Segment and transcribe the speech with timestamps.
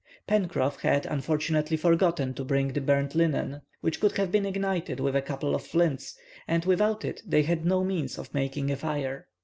[0.27, 5.15] Pencroff had, unfortunately, forgotten to bring the burnt linen, which could have been ignited with
[5.15, 9.27] a couple of flints, and without it they had no means of making a fire.